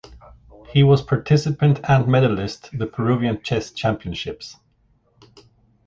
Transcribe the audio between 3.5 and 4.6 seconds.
Championships.